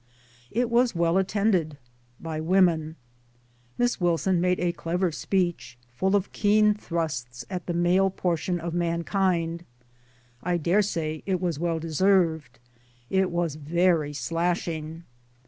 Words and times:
It 0.49 0.71
was 0.71 0.95
well 0.95 1.19
attended 1.19 1.77
by 2.19 2.39
women; 2.41 2.95
Miss 3.77 4.01
Wilson 4.01 4.41
made 4.41 4.59
a 4.59 4.71
clever 4.71 5.11
speech, 5.11 5.77
full 5.91 6.15
of 6.15 6.31
keen 6.31 6.73
thrusts 6.73 7.45
at 7.51 7.67
the 7.67 7.75
male 7.75 8.09
portion 8.09 8.59
of 8.59 8.73
mankind. 8.73 9.63
I 10.41 10.57
dare 10.57 10.81
say 10.81 11.21
it 11.27 11.39
was 11.39 11.59
well 11.59 11.77
deserved. 11.77 12.57
It 13.11 13.29
was 13.29 13.53
very 13.53 14.11
slashing. 14.13 15.03